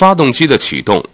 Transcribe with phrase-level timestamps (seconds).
[0.00, 1.04] 发动机的启动。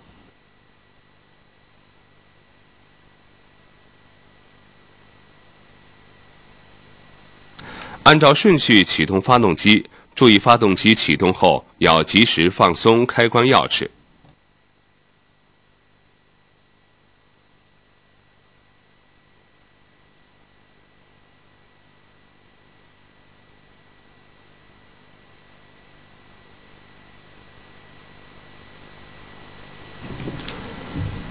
[8.04, 13.88] 按照顺序启动发动机，注意发动机启动后要及时放松开关钥匙。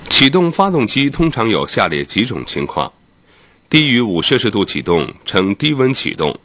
[0.10, 2.92] 启动发动机通常有下列几种情况：
[3.70, 6.40] 低于五摄氏度启动称低温启动，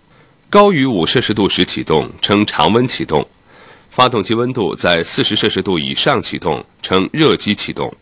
[0.48, 3.26] 高于五摄氏度时启动称常温启动，
[3.90, 7.94] 发动机温度在四十摄氏度以上启动称热机启动。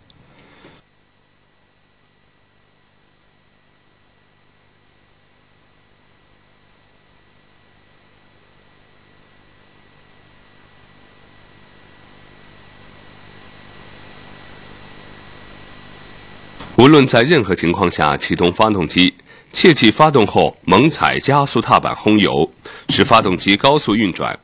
[16.79, 19.12] 无论在任何情况下启动发动机，
[19.52, 22.48] 切记发动后猛踩加速踏板轰油，
[22.90, 24.38] 使发动机高速运转。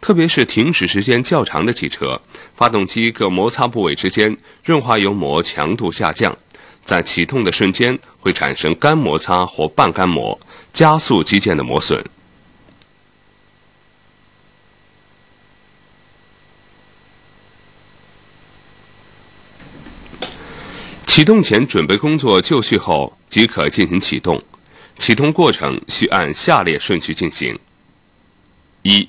[0.00, 2.20] 特别是停驶时间较长的汽车，
[2.54, 6.32] 发动机各摩擦部位之间润滑油膜强度下降，
[6.84, 10.38] 在启动的瞬间会产生干摩擦或半干膜，
[10.72, 12.00] 加速机件的磨损。
[21.14, 24.42] 启动前准备工作就绪后即可进行启动。
[24.96, 27.58] 启动过程需按下列顺序进行：
[28.80, 29.06] 一、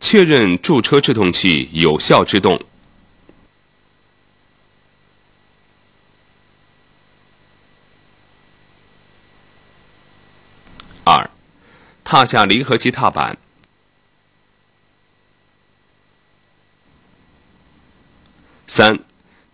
[0.00, 2.58] 确认驻车制动器有效制动；
[11.04, 11.30] 二、
[12.02, 13.36] 踏下离合器踏板；
[18.66, 19.05] 三。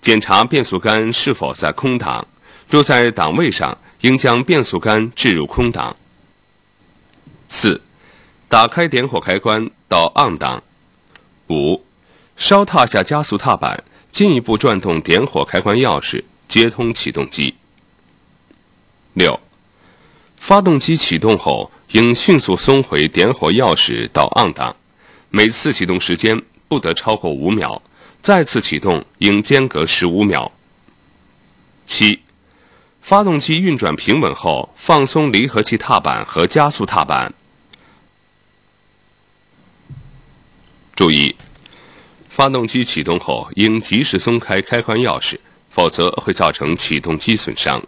[0.03, 2.27] 检查变速杆是否在空档，
[2.69, 5.97] 若在档位上，应将变速杆置入空档。
[7.49, 7.81] 四、
[8.49, 10.61] 打开点火开关到 on 档。
[11.49, 11.85] 五、
[12.37, 17.55] 稍踏下加速踏板，进一步转动点火开关钥匙，接通启动机。
[19.13, 19.39] 六、
[20.37, 24.75] 发动机启动后，应迅速松回点火钥匙到 on 档，
[25.31, 27.81] 每次启动时间不得超过五秒。
[28.23, 30.53] 再次启动应间隔十五秒。
[31.87, 32.21] 七，
[33.01, 37.35] 发动机运转平稳后，放松离合器踏板和加速踏板。
[40.95, 41.35] 注意，
[42.31, 47.83] 发动机启动后应及时松开开关钥匙，否则会造成启动机损伤。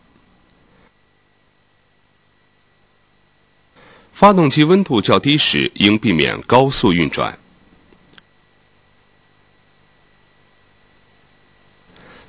[4.13, 7.39] 发动机温度较低时，应避免高速运转。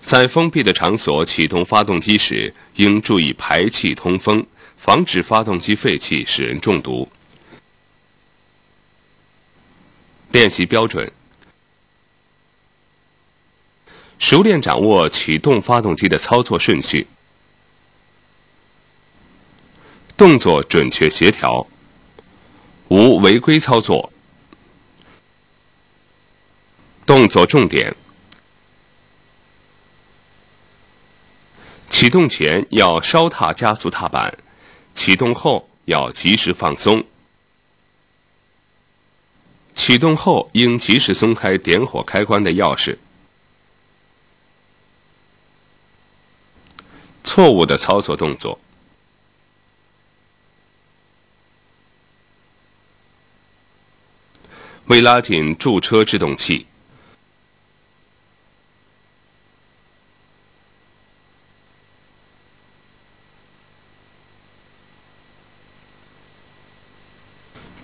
[0.05, 4.45] 在封闭的场所启动发动机时，应注意排气通风，
[4.77, 7.09] 防止发动机废气使人中毒。
[10.29, 11.11] 练习标准：
[14.19, 17.07] 熟练掌握启动发动机的操作顺序，
[20.15, 21.65] 动作准确协调，
[22.89, 24.13] 无违规操作，
[27.07, 27.95] 动作重点。
[31.97, 34.37] 启动前要稍踏加速踏板，
[34.93, 37.01] 启动后要及时放松。
[39.73, 42.97] 启动后应及时松开点火开关的钥匙。
[47.23, 48.59] 错误的操作动作：
[54.87, 56.67] 未拉紧驻车制动器。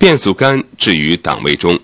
[0.01, 1.79] 变速杆置于档位中，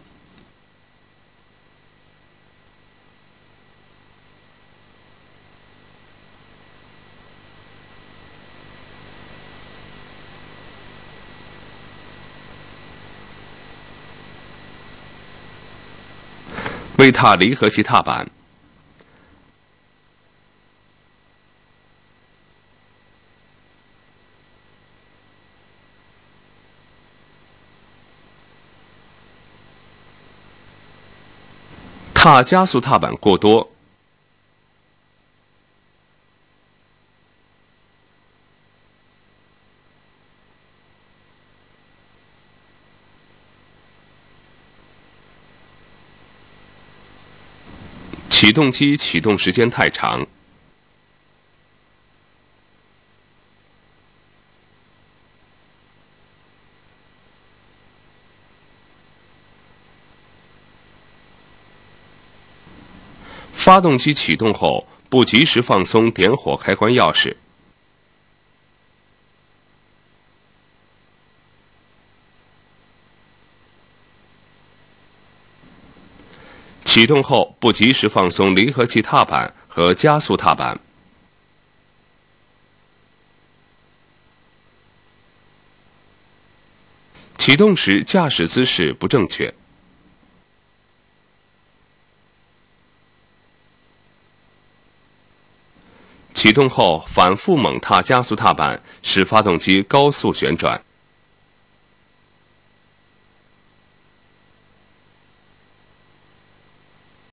[16.97, 18.27] 未踏离合器踏板。
[32.27, 33.71] 踏加速踏板过多，
[48.29, 50.27] 启动机启动时间太长。
[63.67, 67.35] 发动机启动后不及时放松点火开关钥匙。
[76.85, 80.79] 启动后不及时放松离合器踏板和加速踏板。
[87.37, 89.53] 启动时驾驶姿势不正确。
[96.37, 100.79] 启动后反复猛踏加速踏板，使发动机高速旋转。